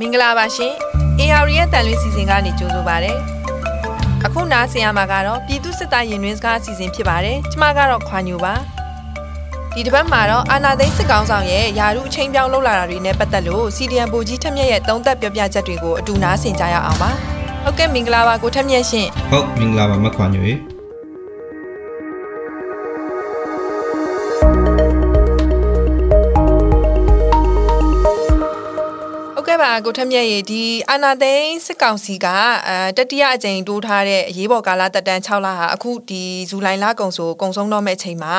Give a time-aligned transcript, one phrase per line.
[0.00, 0.72] မင်္ဂလာပါရှင်
[1.20, 3.12] AR ရဲ့တန်လွင်စီစဉ်ကနေကြိုဆိုပါရစေ
[4.26, 8.54] အခုနားဆင်ရမှာကတော့ပြည်သူစစ်သားရင်တွင်စကားအစီအစဉ်ဖြစ်ပါတယ်ကျမကတော့ခွာညူပါ
[9.74, 17.10] ဒီတစ်ပတ်မှာတော့အာနာသိန်းစစ်ကောင်းဆောင်ရဲ့ယာရုအချိန်ပြောင်းလှုပ်လာတာတွေနဲ့ပတ်သက်လို့ CDN ဘူကြီးထက်မြက်ရဲ့သုံးသက်ပြောပြချက်တွေကိုအတူနားဆင်ကြရအောင်ပါ
[17.64, 20.75] ဟုတ်ကဲ့မင်္ဂလာပါကိုထက်မြက်ရှင်ဟုတ်မင်္ဂလာပါမခွာညွေဟု
[29.76, 32.26] ကဲ့ပါကိုထက်မြက်ရေဒီအာနာသိန်းစစ်ကောင်စီက
[32.68, 38.34] အဲတတိယအကြိမ်တိုးထားတဲ့အရေးပေါ်ကာလတက်တန်း6လဟာအခုဒီဇူလိုင်လကုန်ဆိုကုန်ဆုံးတော့မဲ့အချိန်မှာ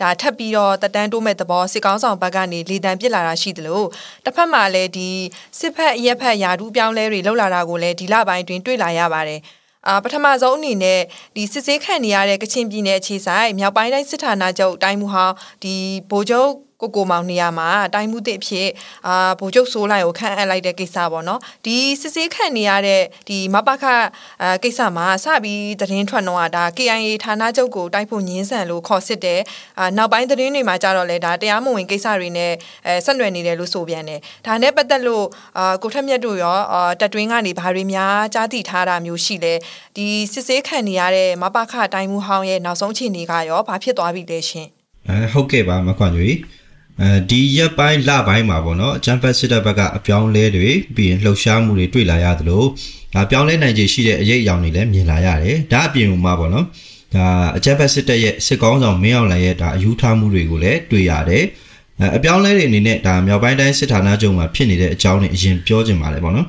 [0.00, 3.82] ဒါထပ်ပြီးတော့တက်တန်းတိုးမဲ့သဘောစစ်ကောင်ဆောင်ဘက်ကနေလေတံပစ်လာတာရှိသလို
[4.24, 5.10] တစ်ဖက်မှာလည်းဒီ
[5.58, 9.40] စစ်ဖက်အရက်ဖက်ယာဒူးပြောင်းလဲတွေလှုပ်လာတာကိုလည်းဒီလပိုင်းတွင်တွေ့လာရပါတယ်
[9.88, 11.00] အာပထမဆုံးအနေနဲ့
[11.36, 15.74] ဒီစစ်ဆေးခံနေရတဲ့ကချင်ပြည်နယ်အခြေဆိုင်မြောက်ပိုင်းတိုင်းစစ်ဌာနချုပ်တိုင်းမှုဟောင်းဒီ
[16.10, 18.68] ဗိုလ်ချုပ် ကိုကိုမောင်နေရာမှာတိုင်းမှုသစ်အဖြစ်
[19.06, 23.84] အာဗိုလ်ချုပ်ဆိုးလိုက်ကိုခန့်အပ်လိုက်တဲ့ကိစ္စပေါ့နော်ဒီစစ်ဆေးခံနေရတဲ့ဒီမပခ
[24.42, 29.40] အာကိစ္စမှာစပြီးသတင်းထွက်တော့ဒါ KIA ဌာနချုပ်ကိုတိုက်ဖို့ညင်းဆန်လို့ခေါ်စစ်တယ်
[29.78, 32.52] အာနောက်ပိုင်းသတင်းတွေမှာကြတော့လေဒါတရားမဝင်ကိစ္စတွေနဲ့
[32.86, 35.26] အဲဆက်နွယ်နေတယ်လို့ဆိုပြန်တယ်ဒါနဲ့ပတ်သက်လို့
[35.58, 39.54] အာကိုထက်မြတ်တို့ရောအာတက်တွင်းကနေဘာတွေများကြားသိထားတာမျိုးရှိလဲ
[39.96, 44.68] ဒီစစ်ဆေးခံနေရတဲ့မပခတိုင်းမှုဟောင်းရဲ့နောက်ဆုံးအခြေအနေကရောဘာဖြစ်သွားပြီလဲရှင်
[45.08, 46.30] အဲဟုတ်ကဲ့ပါမခွာညွေ
[47.02, 52.62] အဲဒီရက်ပိုင်းလပိုင်းမှာပေါ့နော်အချမ်းဖက်စစ်တပ်ဘက်ကအပြောင်းလဲတွေပြီးရင်လှုပ်ရှားမှုတွေတွေ့လာရသလို
[53.14, 56.66] ဒါပြောင်းလဲနိုင်ခြေရှိတဲ့အရေးအယောင်တွေလည်းမြင်လာရတယ်ဒါအပြင်မှာပေါ့နော်
[57.14, 61.44] ဒါအချမ်းဖက်စစ်တပ်ရဲ့စစ်ကောင်းဆောင်မင်းအောင်လှိုင်ရဲ့ဒါအယူထားမှုတွေကိုလည်းတွေ့ရတယ်
[62.00, 66.46] အဲအပြောင်းလဲတွေအနေနဲ့ဒါမြောက်ပိုင်းတိုင်းစစ်ဌာနချုပ်မှာဖြစ်နေတဲ့အကြောင်းတွေအရင်ပြောချင်ပါတယ်ပေါ့နော်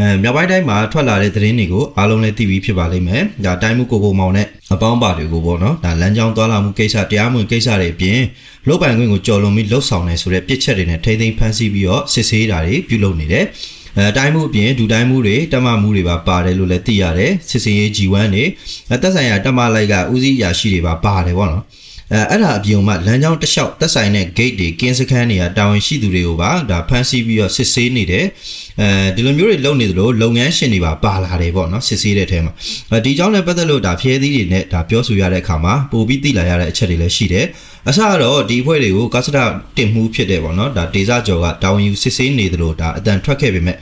[0.00, 8.20] အဲမြောက်ပိုင်းတိုင်းမှာထွက်လာတဲ့သတင်းတွေကိုအားလုံးလည်းသိပြီးဖြစ်ပါလိမ့်မယ်။ဒါတိုင်းမှုကိုကိုမောင်နဲ့အပေါင်းပါတွေကိုပေါ့နော်။ဒါလမ်းကြောင်းသွားလာမှုကိစ္စတရားမဝင်ကိစ္စတွေအပြင်
[8.66, 13.44] လုတ်ပိုင်ခွင့်ကိုကြော်လွန်ပြီးလှုပ်ဆောင်နေဆိုတဲ့ပြစ်ချက်တွေနဲ့ထိမ့်သိမ်းဖမ်းဆီးပြီးတော့စစ်ဆေးတာတွေပြုလုပ်နေတယ်။
[13.96, 18.44] အဲတိုင်းမှုအပြင်ဒူတိုင်းမှုတွေတမမှုတွေပါပါတယ်လို့လည်းသိရတယ်။စစ်စင်ရေး G1 တွေ
[18.92, 21.64] အသက်ဆိုင်ရာတမလိုက်ကဦးစီးရာရှိတွေပါပါတယ်ပေါ့နော်။
[22.12, 28.26] အဲအဲ့ဒါအပြင်မှာလမ်းကြောင်းတစ်လျှောက်သက်ဆိုင်တဲ့ gate တွေကင်းစခန်းတွေကတာဝန်ရှိသူတွေကိုပါဒါဖမ်းဆီးပြီးတော့စစ်ဆေးနေတယ်
[28.80, 32.52] အဲဒီလိုမျိုးတွေလုပ်နေသလိုလုပ်ငန်းရှင်တွေပါပါလာတယ်ပေါ့နော်စစ်ဆေးတဲ့အထဲမှာ
[32.90, 37.46] အဲဒီကြောင့်လည်းပတ်သက်လို့ဒါဖျဲသီးတွေနဲ့ဒါပြောဆိုရတဲ့အခါမှာပိုပြီးသိလာရတဲ့အချက်တွေလည်းရှိတယ်
[37.88, 39.44] အစကတော့ဒီအဖွဲ့တွေကိုကာစတာ
[39.76, 43.78] တင်မှုဖြစ်တယ်ပေါ့နော်ဒါဒေဇာကျော်ကတာဝန်ယူစစ်ဆေးနေသလိုဒါအတန်ထွက်ခဲ့ပေမဲ့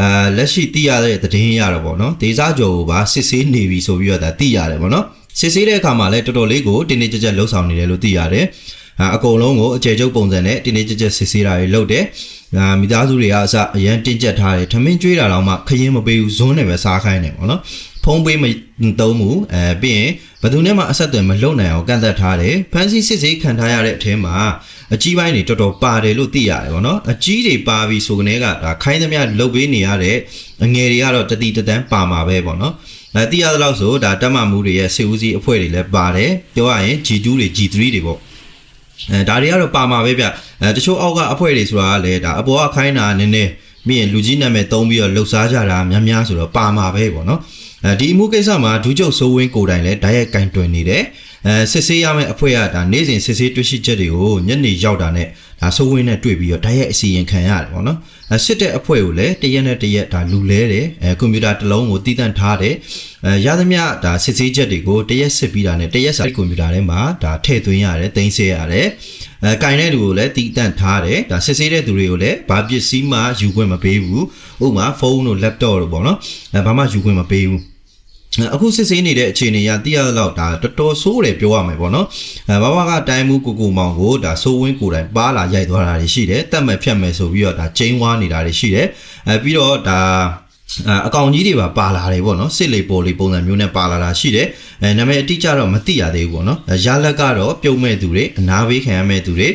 [0.00, 5.06] အာလက်ရှိသိရတဲ့သတင်းရတော့ပေါ့နော်ဒေဇာကျော်ကိုပါစစ်ဆေးနေပြီဆိုပြီးတော့ဒါသိရတယ်ပေါ့နော်
[5.38, 8.46] စစ်ဆေးတဲ့အခါမှာလည်းတော်တော်လေးကိုတင်းတင်းကြပ်ကြပ်လှုပ်ဆောင်နေတယ်လို့သိရတယ်။
[9.14, 12.04] အကုန်လုံးကိုအကျယ်ချုပ်ပုံစံနဲ့တင်းတင်းကြပ်ကြပ်စစ်ဆေးတာတွေလုပ်တယ်။
[12.56, 17.60] အာမိသားစုတွေကအစအရန်တင်းကျပ်ထားတယ်။ထမင်းကျွေးတာတော့မှခရင်မပေးဘူးဇွန်းနဲ့ပဲစားခိုင်းတယ်ပေါ့နော်။
[18.04, 18.44] ဖုံးပေးမ
[19.00, 20.10] သုံးဘူးအဲပြီးရင်
[20.42, 24.34] ဘယ်သူနဲ့မှအဆက်အသွယ်မလုပ်နိုင်အောင်ကန့်သက်ထားတယ်။ဖန်စီစစ်ဆေးခံထားရတဲ့အထဲမှာ
[24.94, 30.16] အကြီးပိုင်းတွေတော်တော်ပါတယ်လို့သိရတယ်ပေါ့နော်။အကြီးတွေပါပြီဆိုကနေကဒါခိုင်းသမျှလုတ်ပေးနေရတဲ့
[30.64, 32.74] အငယ်တွေကတော့တတိတတန်းပါမှာပဲပေါ့နော်။
[33.16, 38.18] အဲသိရသလောက်ဆိုဒါတက်မှမှုတွေရဲ့စေဦးစီးအဖွဲ့တွေလည်းပါတယ်ပြောရရင် G2 တွေ G3 တွေပေါ့
[39.10, 40.24] အဲဒါတွေကတော့ပါမှာပဲဗျ
[40.60, 43.50] အဲတချို့အောက်ကအဖွဲ့တွေဆိုတာကလည်းဒါအပေါ်ကခိုင်းတာနည်းနည်း
[43.86, 47.40] ပြီးရင်လူကြီးနာမည်သုံးပြီးတော့လှုပ်ရှားကြတာများများဆိုတော့ပါမှာပဲပေါ့နော်
[47.84, 51.02] အဲဒီအမှုကိစ္စမှာဒူးကျုပ်စိုးဝင်းကိုတိုင်လည်းဓာတ်ရိုက်ကင်တွင်နေတယ်
[51.46, 55.28] အဲစစ်ဆေးရမယ့်အဖွဲ့ကဒါနေ့စဉ်စစ်ဆေးတွေ့ရှိချက်တွေကိုညနေရောက်တာနဲ့
[55.60, 58.13] ဒါစိုးဝင်းနဲ့တွေ့ပြီးတော့ဓာတ်ရိုက်အစီရင်ခံရတယ်ပေါ့နော်အဲ
[58.44, 62.74] စစ်တဲ့အဖွဲ့ကိုလည်းတရက်နဲ့တရက်ဒါလူလဲတယ်အဲကွန်ပျူတာတစ်လုံးကိုတည်တံ့ထားတယ်
[63.26, 68.88] အဲရသမျှဒါစစ်ဆေးချက်တွေကိုတရက်စစ်ပြီးတာနဲ့တရက်စာကွန်ပျူတာထဲမှာဒါထည့်သွင်းရတယ်တင်ဆေးရတယ်
[69.44, 74.24] အဲကင်တဲ့လူကိုလည်းတည်တံ့ထားတယ်ဒါစစ်ဆေးတဲ့သူတွေကိုလည်းဘာပစ္စည်းမှယူခွင့်မပေးဘူး
[74.64, 76.18] ဥပမာဖုန်းတို့ laptop တို့ပေါ့နော်
[76.54, 77.73] အဲဘာမှယူခွင့်မပေးဘူး
[78.54, 82.06] အခုစစ်ဆေးနေတဲ့အခြေအနေကသိရတော့ဒါတော်တော်ဆိုးတယ်ပြောရမယ်ပေါ့နော်
[82.50, 88.86] အဲဘာဘာကတိုင်းမှုကိုကိုမောင်ကိုဒါဆိုးဝင်းကိုတိုင်ပါလာရိုက်သွားတာတွေရှိတယ်တက်မဲ့ဖြတ်မဲ့ဆိုပြီးတော့ဒါကျင်းဝါနေတာတွေရှိတယ်
[89.28, 90.00] အဲပြီးတော့ဒါ
[91.06, 94.46] အကောင်ကြီးတွေပါပါလာတယ်ပေါ့နော်စစ်လေပေါ်လေးပုံစံမျိုးနဲ့ပါလာတာရှိတယ်
[94.82, 99.48] အဲနာမည်အတိအကျတော့မသိရသေးဘူးပေါ့နော်ရလက်ကတော့ပြုံးမဲ့သူတွေအနာဘေးခံရမဲ့သူတွေ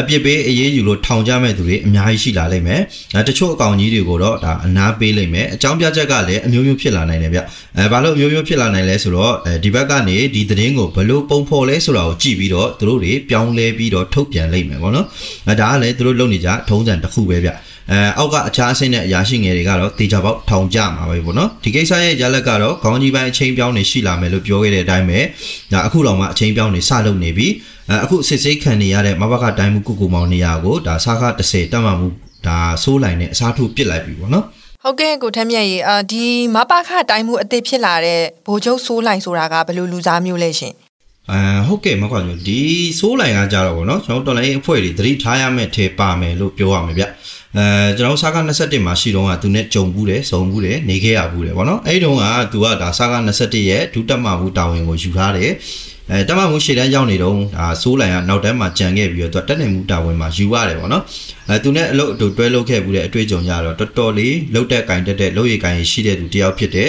[0.00, 2.80] အပြစ်ပေးအေးအေးယူလို့ထောင်ကြမဲ့သူတွေအများကြီးရှိလာလိမ့်မယ်။
[3.16, 7.40] အဲတချို့အကောင်ကြီးတွေကိုတော့ဒါအနာပေးလိမ့်မယ်။အကြောင်းပြချက်ကလည်းအမျိုးမျိုးဖြစ်လာနိုင်တယ်ဗျ။
[7.78, 15.06] အဲဘာလို့အမျိုးမျိုးဖြစ်လာနိုင်လဲဆိုတော့အဲဒီဘက်ကနေဒီသတင်းကိုဘလို့ပုံဖော်လဲဆိုတာကိုကြည့်ပြီးတော့သူတို့တွေပြောင်းလဲပြီးတော့ထုတ်ပြန်လိမ့်မယ်ပေါ့နော်။
[15.48, 17.50] အဲဒါကလည်းသူတို့လုပ်နေကြထုံးစံတစ်ခုပဲဗျ။
[17.92, 25.20] အဲအောက်ကအခြားအဆင့်နဲ့အရာရှိငယ်တွေကတော့တေချာပေါက်ထောင်ကြမှာပဲပေါ့နော်ဒီကိစ္စရဲ့ရလက်ကတော့ခေါင်းကြီးပိုင်းအချိန်ပြောင်းနေရှိလာမယ်လို့ပြောခဲ့တဲ့အတိုင်းပဲ
[25.72, 27.48] ဒါအခုတော့မှအချိန်ပြောင်းနေစလုပ်နေပြီ
[27.92, 32.08] အခုစစ်ဆေးခံနေရတဲ့မဘကတိုင်းမှုကုကူမောင်နေရာကိုဒါစားခ30တက်မှမှု
[32.46, 34.44] ဒါဆိုးလိုက်နဲ့အစားထိုးပစ်လိုက်ပြီပေါ့နော်
[34.84, 40.74] ဟုတ်ကဲ့ကိုထမ်းမြတ်ရေအာဒီမပခတိုင်းမှုအစ်စ်ဖြစ်လာတဲ့ဘိုလ်ချုပ်ဆိုးလိုက်ဆိုတာကဘယ်လိုလူစားမျိုးလဲရှင်
[41.30, 42.60] အဲဟုတ်ကဲ့မကွာညိုဒီ
[42.98, 47.04] ဆိုးလိုင်ကကြတော့ဗောနော်ကျွန်တော်တော်လိုင်းအဖွဲ့တွေသတိထားရမယ့်ထဲပါမယ်လို့ပြောရမှာဗျ
[47.56, 47.64] အဲ
[47.96, 55.52] ကျွန်တော်စာက21မှာရှိတော့ကသူနဲ့ကြုံဘူးတယ်စုံဘူးတယ်နေခဲ့ရဘူးတယ်ဗောနော်အဲ့တုန်းကသူကဒါစာက21ရဲ့ဒုတက်မမှုတာဝန်ကိုယူထားတယ်
[56.10, 61.02] အဲတက်မမှုရှေ့တန်းရောက်နေတော့ဒါဆိုးလိုင်ကနောက်တန်းမှာကြံခဲ့ပြီးတော့သူတက်နေမှုတာဝန်မှာယူရတယ်ဗောနော်
[61.48, 66.88] အဲသူနဲ့အလုပ်အတူတွဲလုပ်ခဲ့ဘူးတဲ့အတွေ့အကြုံရတော့တော်တော်လေးလှုပ်တဲ့ကင်တက်တဲ့လုပ်ရည်ကင်ရှိတဲ့သူတယောက်ဖြစ်တယ်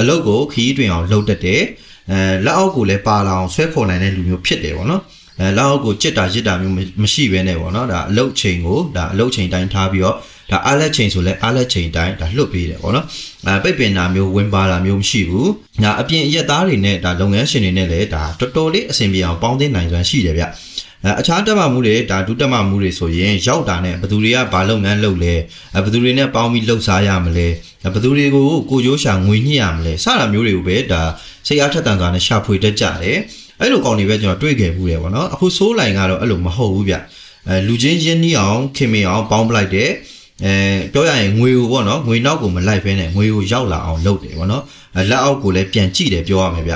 [0.00, 1.62] အလုပ်ကိုခီးတွင်အောင်လှုပ်တတ်တယ်
[2.10, 5.02] အဲလက်အောက်ကိုလည်းပါလာအောင်ဆွဲခေါ်နိုင်တဲ့လူမျိုးဖြစ်တယ်ဗောနော်
[5.40, 10.16] အဲလက်အောက်ကိုကြစ်တာရစ်တာမျိုးမရှိဘဲနဲ့ဗောနော်ဒါအလုပ်ချိန်ကိုဒါအလုပ်ချိန်တိုင်းထားပြီးတော့
[10.50, 13.06] ဒါအားလက်ချိန်ဆိုလဲအားလက်ချိန်တိုင်းဒါလွတ်ပေးတယ်ဗောနော်
[13.46, 15.50] အဲပိတ်ပင်တာမျိုးဝင်ပါတာမျိုးမရှိဘူး
[15.84, 20.44] ဒါအပြင်ရက်သားတွေနဲ့ဒါလုပ်ငန်းရှင်တွေနဲ့လည်းဒါတော်တော်လေးအဆင်ပြေအောင်ပေါင်းသင်းနိုင်စွမ်းရှိတယ်ဗျ
[21.04, 25.34] အဲအခြားတက်မှမှုတွေဒါဒုတက်မှမှုတွေဆိုရင်ရောက်တာနဲ့ဘယ်သူတွေကဘာလုပ်ငန်းလုပ်လဲ
[25.84, 27.48] ဘယ်သူတွေနဲ့ပေါင်းပြီးလှုပ်ရှားရမလဲ
[27.94, 31.02] ဘယ်သူတွေကိုကိုကြိုးရှာငွေညှိရမလဲစတာမျိုးတွေကိုပဲဒါ
[31.46, 33.18] စိတ်အားထက်သန်စွာနဲ့ရှာဖွေတတ်ကြတယ်
[33.60, 36.94] အဲ့လိုကောင်းနေပဲကျွန်တော်တွေ့ခဲ့ဘူးတယ်ဗောနော်အခုဆိုးလိုင်ကတော့အဲ့လိုမဟုတ်ဘူးဗျ
[37.48, 39.90] အဲလူချင်းချင်းနှီးအောင်ခင်မင်အောင်ပေါင်းပလိုက်တဲ့
[40.44, 40.52] အဲ
[40.92, 44.62] ပြောရရင်ငွေကိုပေါ့နော်ငွေနောက်ကိုမလိုက်ဖဲနဲ့ငွေကိုရောက်လာအောင်လုပ်တယ်ပေါ့နော်
[45.10, 46.74] လက်အောက်ကိုလည်းပြန်ကြည့်တယ်ပြောရမယ်ဗျ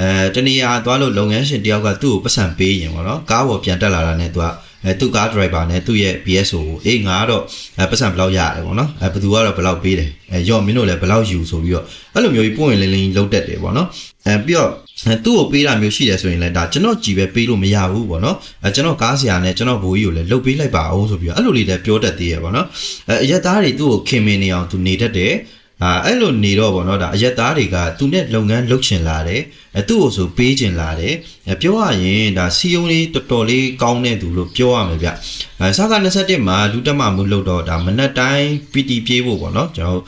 [0.00, 4.46] အဲတနေရာသွားလို့လုပ်ငန်းရှင်တယောက်ကသူ့ကိုပတ်စံပေးရင်ပေါ့နော်ကားပေါ်ပြန်တက်လာတာနဲ့သူက
[4.84, 7.42] အဲသူ့ကားဒရိုက်ဘာနဲ့သူ့ရဲ့ BSO ကိုအေးငါကတော့
[7.78, 11.84] အဲပတ်စံဘယ်လောက်ရတယ်ပေါ့နော်အဲဘယ်သူကတော့ဘယ်လောက်ပေးတယ်အဲရော့မင်းတို့လည်းဘယ်လောက်ယူဆိုပြီးတော့
[12.14, 13.88] အဲ့လိုမျိုးကြီးပွင့်လင်းလင်းလုံးတက်တယ်ပေါ့နော်
[14.26, 14.70] အဲပြီးတော့
[15.24, 22.66] သူ့ကိုပေးတာမျိုးရှိတယ်ဆိုရင်လည်းဒါကျွန်တော်ကြည်ပဲပေးလို့မရဘူးပေါ့နော်အဲကျွန်တော်ကားဆရာနဲ့ကျွန်တော်ဘိုးကြီးကိုလည်းလှုပ်ပေးလိုက်ပါအောင်ဆိုပြီးတော့အဲ့လိုလေးလည်းပြောတတ်သေးရပေါ့နော်
[23.08, 25.34] အဲအရက်သားတွေသူ့ကိုခင်မင်နေအောင်သူနေတတ်တယ်
[25.84, 29.42] အာအဲ့လိုနေတော့ဗောနော်ဒါအရက်သားတွေကသူနဲ့လုပ်ငန်းလုပ်ချင်လာတယ်
[29.76, 31.14] အဲသူ့ကိုဆိုပေးချင်လာတယ်
[31.48, 35.08] အဲပြောရရင်ဒါစီယုံလေးတော်တော်လေးကောင်းတဲ့သူလို့ပြောရမယ်ဗျ
[35.60, 40.00] အဲစကား21မှာလူတက်မှမှုလုပ်တော့ဒါမနက်တိုင်း PT ပြေးဖို့ဗောနော်ကျွန်တော်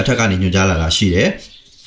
[0.00, 1.28] အထက်ကနေညွှန်ကြားလာတာရှိတယ်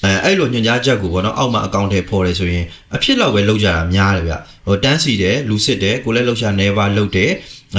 [0.03, 2.65] အဲအဲ့လိုညွှန်ကြားချက်ကိုပေါ့နော်အောက်မှာအကောင့်ထဲပေါ်တယ်ဆိုရင်
[2.95, 4.33] အဖြစ်လောက်ပဲလောက်ကြတာများတယ်ဗျ
[4.65, 7.31] ဟိုတန်းစီတယ်လူစစ်တယ်ကိုလည်းလောက်ချနေပါလောက်တယ်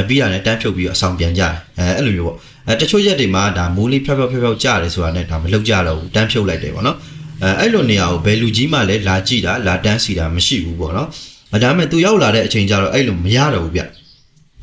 [0.08, 2.38] ပြီးတာနဲ့တန်းဖြုတ်ပြီးအဆောင်ပြန်ကြတယ်အဲအဲ့လိုမျိုးပေါ့
[2.68, 6.96] အဲတချို့ရက်တွေမှာဒါမိုးလေးဖြောက်ဖြောက်ဖြောက်ဖြောက်ကြတယ်ဆိုတာနဲ့ဒါမလောက်ကြတော့ဘူးတန်းဖြုတ်လိုက်တယ်ပေါ့နော်
[7.42, 11.08] အဲအဲ့လိုနေရာကိုဘယ်လူကြီးမှလည်းလာကြည့်တာလာတန်းစီတာမရှိဘူးပေါ့နော်
[11.62, 13.82] ဒါပေမဲ့သူရောက်လာတဲ့အချိန်ကျတော့အဲ့လိုမရတော့ဘူးဗျ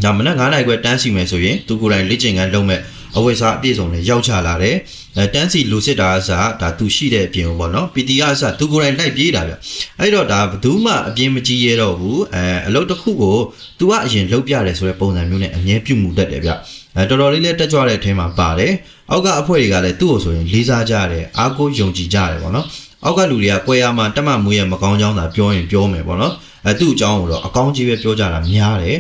[0.03, 2.79] ဒါမနက်9နာရီခွဲတန်းစီမယ်ဆိုရင်သူကိုယ်တိုင်လေ့ကျင့်ခန်းလုပ်မဲ့
[3.17, 4.75] အဝိစားအပြည့်စုံနဲ့ရောက်ချလာတယ်
[5.17, 9.53] အဲတန်းစီလူစစ်တာအစားဒါသူရှိတဲ့အပြင်ပေါ့နော် PT ကအစားသူကိုယ်တိုင်လိုက်ပြေးတာဗျ
[10.00, 13.38] အဲ့တော့ဒါဘယ်သူမှအပြင်မကြည့်ရတော့ဘူးအဲအလုပ်တစ်ခုကို
[13.79, 16.51] तू ကအရင်လုပ်ပြတယ်ဆိုတဲ့ပုံစံမျိုးနဲ့အမြဲပြုမှုတတ်တယ်ဗျ
[16.95, 18.73] အဲတော်တော်လေးလည်းတက်ကြွတဲ့အထဲမှာပါတယ်
[19.12, 22.67] အောက်ကအဖွဲ့တွေကလည်းသူ့ကိုဆိုရင်လေးစားကြတယ်အားကိုးယုံကြည်ကြတယ်ပေါ့နော်
[23.06, 26.34] အောက်ကလူတွေကကွဲရမှာတက်မှမွေးရမကောင်းကြောင်းသာပြောရင်ပြောမယ်ပေါ့နော်
[26.66, 28.98] အဲသူ့အကြောင်းကိုတော့အကောင်းကြီးပဲပြောကြတာများတယ်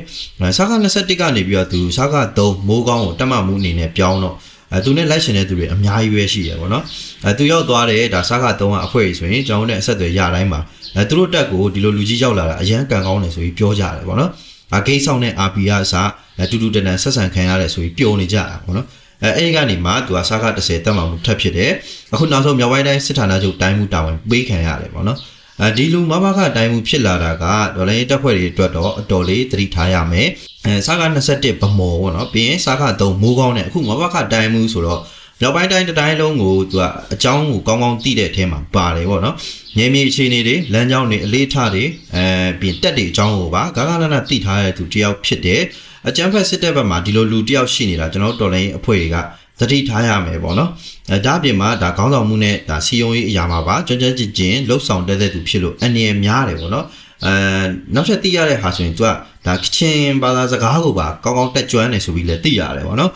[0.57, 4.35] စာက21ကနေပြီးတော့သူစာက3မိုးကောင်းကိုတက်မှမှုအနေနဲ့ပြောင်းတော့
[4.73, 6.83] အဲသူနဲ့လိုက်ရှင်တဲ့သူတွေအများကြီးပဲရှိရပေါ့နော်
[7.25, 10.59] အဲသူရောက်သွားတယ်ဒါစာက3ကအဖွဲ့ကြီးဆိုရင်ကျွန်တော်နဲ့အဆက်အသွယ်ရတိုင်းမှာ
[10.97, 14.31] အဲသူတို့တက်ကိုဒီလိုလူကြီးရောက်လာတာအရန်ကန်ကောင်းတယ်ဆိုပြီးပြောကြတယ်ပေါ့နော်
[14.75, 16.09] အဂိတ်ဆောင်တဲ့ RP ကအစား
[16.51, 18.87] တူတူတန်တန်ဆက်ဆံခံရတယ်ဆိုပြီးပျော်နေကြတာပေါ့နော်
[19.23, 21.71] အဲအဲ့ဒီကနေမှသူကစားက30တက်မှမှုထပ်ဖြစ်တယ်
[22.13, 25.19] အခုနောက်ဆုံးမြောက်ပိုင်းတိုင်းစစ်ဌာနချုပ်တိုင်းမှုတာဝန်ပေးခံရတယ်ပေါ့နော်
[25.61, 27.45] အဲဒီလူမဘခတိုင်းမှုဖြစ်လာတာက
[27.75, 30.27] ဒေါ်လာရေးတက်ဖွဲ့တွေအတွက်တော့အတော်လေးသတိထားရမယ်
[30.65, 35.01] အဲစားက21ဗမော်ပေါ့နော်ပြီးရင်စားက3မိုးကောင်းတဲ့အခုမဘခတိုင်းမှုဆိုတော့
[35.41, 36.83] မြောက်ပိုင်းတိုင်းတိုင်းလုံးကိုသူက
[37.13, 39.35] အကြောင်းကိုကောင်းကောင်းသိတဲ့အထဲမှာပါတယ်ပေါ့နော်
[39.77, 41.83] ငြိမ်းမြေအခြေအနေတွေလမ်းကြောင်းတွေအလေးထားတွေ
[42.15, 42.23] အဲ
[42.59, 45.61] ပြီးတက်တွေအကြောင်းကိုပါဂါဂလနာသိထားတဲ့သူတယောက်ဖြစ်တယ်
[46.07, 49.17] အကျန်းဖက်စစ်တပ်ဘက်မှာဒီလိုလူတယောက်ရှိနေတာကျွန်တော်တော်လိုင်းအဖွဲ့တွေက
[49.59, 50.69] သတိထားရမယ်ပေါ့နော်
[51.11, 56.85] အဲဒါအပြင်မှာဒါခေါင်းဆောင်မှုနဲ့ဒါစီယုံရေးအရာမှာပါကြွကြွကြင်ကျင်လှုပ်ဆောင်တဲ့တဲ့သူဖြစ်လို့အနေရများတယ်ပေါ့နော်
[57.25, 57.33] အဲ
[57.95, 59.09] နောက်ထပ်သိရတဲ့ဟာဆိုရင်သူက
[59.47, 63.11] ဒါကချင်ဘာသာစကားကိုပါကောင်းကောင်းတက်ကြွနေဆိုပြီးလည်းသိရတယ်ပေါ့နော်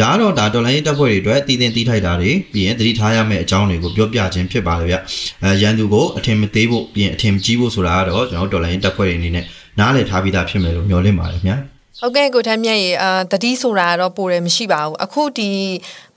[0.00, 4.96] ဒါကတော့ဒါတော်လိုင်းတပ်ဖွဲ့တွေအတွက်တည်တင်တည်ထိုက်တာတွေပြီးရင်သတိထားရမယ့်အကြောင်းတွေကိုပြောပြခြင်းဖြစ်ပါတယ်ဗျ
[5.44, 9.44] အဲရန်သူကိုအထင်မသေးဖို့ပြီးရင်အထင်မကြီးဖို့ဆိုတာကတော့ကျွန်တော်တော်လိုင်းတပ်ဖွဲ့တွေအနေနဲ့
[9.78, 11.58] နားလည်ထားပြီးသားဖြစ်မယ်လို့မျှော်လင့်ပါတယ်ခင်ဗျာ
[12.00, 15.50] ဟုတ်ကဲ့ကိုထမ်းမြတ်ရေအာတတိဆိုတာတော့ပိုတယ်မရှိပါဘူးအခုဒီ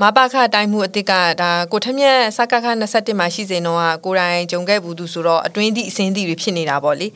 [0.02, 7.08] မပခတိုင်းမှုအစ်စ်ကဒါကိုထမ်းမြတ်စကခ21မှာရှိစဉ်တော့ကိုတိုင်ဂျုံခဲ့ဘူးသူဆိုတော့အတွင်းသည့်အစင်းသည့်တွေဖြစ်နေတာပေါ့လေ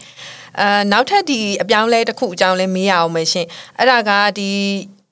[0.60, 4.50] အာနောက်ထပ်ဒီအပြောင်းလဲတစ်ခုအကြောင်းလဲမေးရအောင်မယ်ရှင်အဲ့ဒါကဒီ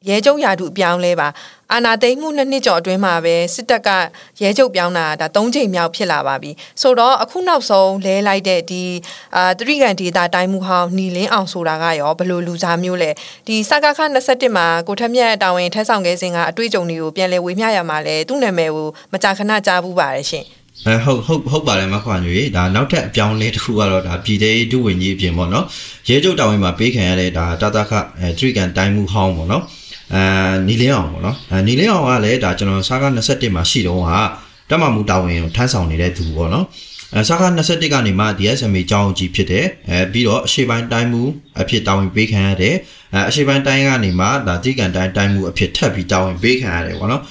[0.09, 1.27] ရဲကျုံရာထူအပြောင်းလဲပါ
[1.73, 3.89] အာနာသိမ့်မှုနှစ်နှစ်ကျော်အတွင်းမှာပဲစစ်တပ်က
[4.41, 8.83] ရဲချုပ်ပြောင်းတာဒါ၃ချိန်မြောက်ဖြစ်လာပါပြီဆိုတော့အခုနောက်ဆုံးလဲလိုက်တဲ့ဒီ
[9.35, 13.11] အာတရိကန်ဒေတာတိုင်းမှုဟောင်းหนีလင်းအောင်ဆိုတာကရောဘယ်လိုလူစားမျိုးလဲ
[13.47, 20.45] ဒီစကားခ21မှာကိုထက်မြက်တာဝန်ထက်ဆောင်ခဲ့စဉ်ကအတွေ့အကြုံတွေကိုပြန်လည်ဝေမျှရမှာလဲသူ့နာမည်ကိုမကြာခဏကြားဘူးပါတယ်ရှင်
[20.87, 25.65] အဲဟုတ်ဟုတ်ဟုတ်ပါတယ်မခွန်ကြီးဒါနောက်ထပ်အပြောင်းလဲတစ်ခုကတော့ဒါပြည်သေးဒုဝင်ကြီးအပြင်ပေါ့နော်
[26.09, 29.63] ရဲချုပ်တာဝန်မှာပေးခံရတဲ့ဒါတာတာခအဲထရိကန်တိုင်းမှုဟောင်းပေါ့နော်
[30.15, 30.23] အာ
[30.67, 34.19] နီလင်းအောင်ပေါ့နော်အာနီလင်းအောင်ကလည်းဒါကျွန်တော်စားက21မှာရှိတော့ဟာ
[34.69, 36.65] တက်မမှုတာဝန်ကိုထမ်းဆောင်နေတဲ့သူပေါ့နော်
[37.15, 41.23] အဲစကား21ကနေမှ DSMA ကျောင်းကြီးဖြစ်တယ်အဲပြီးတော့အရှိပိုင်းတိုင်းမှု
[41.61, 42.75] အဖြစ်တာဝန်ပေးခံရတယ်
[43.13, 47.21] အဲအရှိပိုင်းတိုင်းကနေမှဒါတိကန်တိုင်းတိုင်းမှုအဖြစ်ထပ်ပြီးတာဝန်ပေးခံရတယ်ပေါ့နော်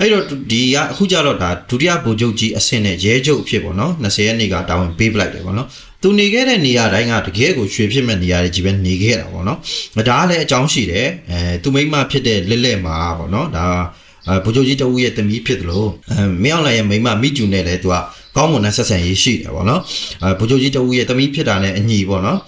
[0.00, 5.68] အဲ့တော့ဒီကအခုကြတော့ဒါဒုတိယဗိုလ်ချုပ်ကြီးအဆင့်နဲ့ရဲချုပ်အဖြစ်ပေါ့နော်20ရက်နေ့ကတာဝန်ပေးပလိုက်တယ်ပေါ့နော်
[6.02, 9.58] သူနေခဲ့တဲ့နေရာတိုင်းကတကယ်ကိုရွှေဖြစ်မဲ့နေရာတွေကြီးပဲနေခဲ့တာပေါ့နော်
[10.08, 13.66] ဒါကလည်းအကြောင်းရှိတယ်အဲသူမိမဖြစ်တဲ့လက်လက်မှာပေါ့နော်ဒါ
[14.28, 17.96] အဲဗိုလ်ချုပ်ကြီးတဦးရဲ့တမီးဖြစ်တယ်လို့အဲမင်းအောင်လှိုင်ရဲ့မိမမိကျူနဲ့လည်းသူက
[18.36, 19.80] ကောင်းမွန်တဲ့ဆက်ဆံရေးရှိတယ်ပေါ့နော်
[20.22, 22.38] အဲဗိုလ်ချုပ်ကြီးတဦးရဲ့တမီးဖြစ်တာနဲ့အညီပေါ့နော်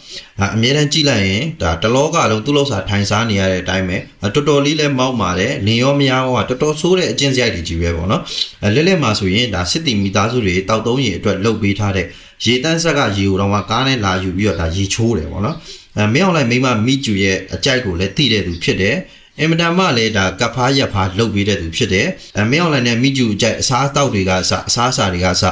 [0.41, 3.97] အဲအမြဲတမ်းကြည့်လိုက်ရင်ဒါတလောကလုံးသူ့လောက်စာထိုင်စားနေရတဲ့အတိုင်းပဲ
[4.35, 8.23] တော်တော်လေးလဲမောက်ပါတယ်လင်ရောမယားရောတော်တော်ဆိုးတဲ့အကျင့်စရိုက်တွေကြီးပဲပေါ့နော်
[8.65, 12.07] အဲလက်လက်မှာဆိုရင်ဒါစစ်တီမိသားစုတွေတောက်သုံးရေအတွက်လှုပ်ပေးထားတဲ့
[12.45, 15.57] ရေတန်းဆက်ကရေကိုတော့ကားနဲ့လာယူပြီးတော့ဒါရေချိုးတယ်ပေါ့နော်
[15.97, 18.97] အဲမင်းအောင်လိုက်မိမမိကျူရဲ့အကြိုက်ကိုလည်းသိတဲ့သူဖြစ်တယ်
[19.41, 22.07] အင်မတန်မှလည်းဒါကပ်ဖားရက်ဖားလုပ်ပေးတဲ့သူဖြစ်တယ်။
[22.39, 25.43] အမင်းအောင်လိုင်းနဲ့မိကျူအကြိုက်အစားအသောက်တွေကစအစားအစာတွေကစ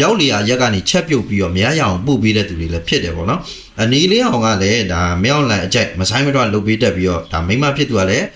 [0.00, 3.40] ရောက်လျာရက်ကနေချက်ပြုတ်ပြီးတော့မရရအောင်ပို့ပေးတဲ့သူတွေလည်းဖြစ်တယ်ပေါ့နော်။
[3.82, 8.26] အနေလေးအောင်ကလည်းဒါမင်းအောင်လိုင်းအကြိုက်မဆိုင်မတော့လုပ်ပေးတတ်ပြီးတော့ဒါမိမဖြစ်သူကလည်း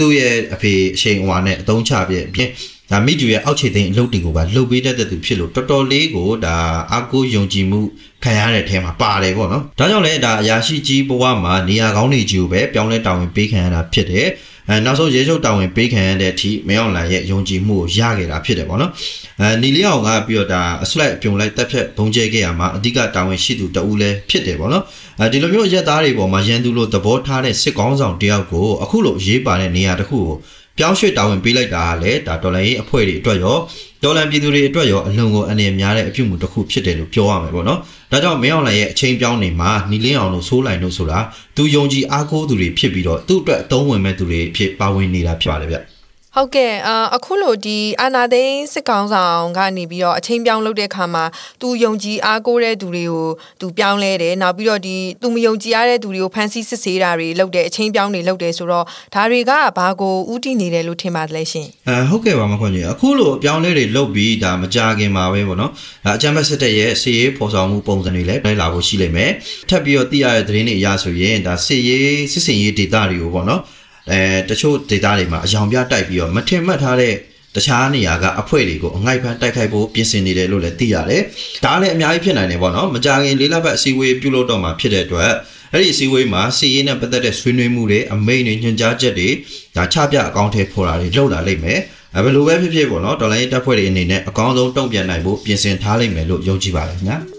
[0.00, 2.48] သူ့ရဲ့အဖေအချိန်ဟွာနဲ့အတုံးချပြည့်ပြင်
[2.90, 6.56] ဒါမိကျူရဲ့အောက်ခြေသိမ်းအလုပ်တွေကိုပါလှုပ်ပေးတတ်တဲ့သူဖြစ်လို့တော်တော်လေးကိုဒါ
[6.94, 7.80] အကူယုံကြည်မှု
[8.22, 14.28] ခံရတဲ့အထဲမှာပါတယ်ပေါ့နော်။ဒါကြောင့်လည်းဒါအရာရှိကြီးဘဝမှာနေရာကောင်းနေကြီးကိုပဲပြောင်းလဲတာဝန်ပေးခံရတာဖြစ်တယ်။
[14.68, 18.92] အဲနောက်ဆုံးရေချုပ်တာဝန်ပေးခံရတဲ့အထိမင်းအောင်လှိုင်ရဲ့ယုံကြည်မှုကိုရခဲ့တာဖြစ်တယ်ပေါ့နော်
[19.40, 24.84] အဲနီလီအောင်ကပြီးတော့ဒါအစလိုက်ပြုံလိုက်တက်ဖြတ်ဘုံကျဲခဲ့ရမှာအဓိကတာဝန်ရှိသူတဦးလည်းဖြစ်တယ်ပေါ့နော်
[25.20, 30.36] အဲဒီလိုမျိုးရက်သားတွေပေါ်မှာရန်သူလိုသဘောထားတဲ့စစ်ကောင်းဆောင်တယောက်ကိုအခုလိုရေးပါတဲ့နေရာတစ်ခုကို
[30.78, 33.56] ပြောင်းရွှေ့တာဝန်ပေးလိုက်တာကလည်းဒါဒေါ်လာရေးအဖွဲ့တွေအတွက်ရော
[34.02, 37.78] ဒေါ်လာပြည်သူတွေအတွက်ရောအလွန်ကိုအနေများတဲ့အပြုမှုတစ်ခုဖြစ်တယ်လို့ပြောရမယ်ပေါ့နော်။
[38.12, 41.18] ဒါကြောင့်မင်းအောင်လှိုင်ရဲ့အချိန်ပြောင်းနေမှာနီလင်းအောင်တို့ဆိုးလိုက်တို့ဆိုတာ
[41.56, 45.80] သူယုံကြည်အားကိုးသူတွေဖြစ်ပြီးတော့သူ့အတွက်အသုံးဝင်မဲ့သူတွေဖြစ်ပါဝင်နေတာဖြစ်ပါတယ်ဗျ။
[46.38, 46.72] ဟုတ်ကဲ့
[47.16, 51.24] အခုလိုဒီအာနာသိန်းစစ်ကောင်ဆောင်ကနေပြီးတော့အချင်းပြောင်းလုပ်တဲ့ခါမှာ
[51.60, 53.28] သူယုံကြည်အားကိုးတဲ့သူတွေကို
[53.60, 65.72] သူပြောင်းလဲတယ်နောက်ပြီးတော့ဒီသူမယုံကြည်ရတဲ့သူတွေကိုဖန်ဆီးစစ်ဆေးတာတွေလုပ်တယ်အချင်းပြောင်းတွေလုပ်တယ်ဆိုတော့ဒါတွေကဘာကိုဥတည်နေတယ်လို့ထင်ပါတယ်ရှင်အဲဟုတ်ကဲ့ပါမခွန်ကြီးအခုလိုအပြောင်းလဲတွေလုပ်ပြီးဒါမကြခင်မှာပဲပေါ့နော်
[66.04, 69.30] ဒါအကြမ်းဖက်စစ်တပ်ရဲ့စီရေးဖော်ဆောင်မှုပုံစံတွေလည်းလိုက်လာဖို့ရှိလိမ့်မယ်
[69.68, 73.62] ထပ်ပြီးတော့သိရတဲ့သတင်းတွေအရဆိုရင်ဒါစီရေးစစ်စင်ရေးဒေတာတွေကိုပေါ့နော်
[74.10, 77.14] အဲတချို့ data တွေမှာအယောင်ပြတိုက်ပြီးတော့မထင်မှတ်ထားတဲ့
[77.56, 81.22] တခြားနေရာကအဖွဲတွေကိုအငိုက်ဖန်တိုက်ခိုက်ဖို့ပြင်ဆင်နေတယ်လို့လည်းသိရတယ်။
[81.64, 85.32] ဒါလည်းအများကြီးဖြစ်နိုင်တယ်ပေါ့နော်။မကြခင်လေးလပတ်အစည်းအဝေးပြုလုပ်တော့မှာဖြစ်တဲ့အတွက်
[85.72, 89.28] အဲ့ဒီအစည်းအဝေးမှာစီရေးနဲ့ပတ်သက်တဲ့ဆွေးနွေးမှုတွေအမိန့်တွေညွှန်ကြားချက်တွေ
[89.76, 91.80] ဒါချပြအကောင့်ထဲဖော်တာတွေလုပ်လာလိမ့်မယ်။
[92.16, 97.18] အဲဘယ်လိုပဲဖြစ်ဖြစ်ပေါ့နော်။ဒေါ်လာရေးတပ်ဖွဲ့တွေအနေနဲ့အကောင်းဆုံးတုံ့ပြန်နိုင်ဖို့ပြင်ဆင်ထားလိမ့်မယ်လို့ယုံကြည်ပါတယ်ခင်ဗျာ။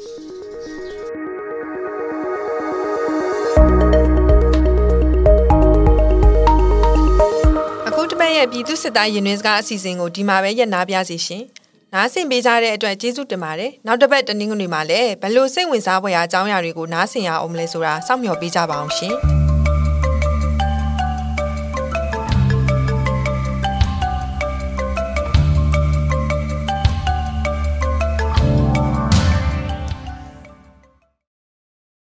[8.36, 11.44] ရဲ့ပြည်သူစစ်သားရင်တွင်စကားအစီအစဉ်ကိုဒီမှာပဲရပ်နာပြစီရှင်။
[11.94, 19.16] နားဆင်ပေးကြတဲ့အတွက်ကျေးဇူးတင်ပါတယ်။နောက်တစ်ပတ်တနင်္ဂနွေမှာလည်းဘလို့စိတ်ဝင်စားဖွယ်ရာအကြောင်းအရာတွေကိုနားဆင်ရအောင်မလဲဆိုတာစောင့်မျှော်ပေးကြပါအောင်ရှင်။